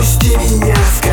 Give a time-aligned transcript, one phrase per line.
[0.00, 1.09] Отпусти меня, скажи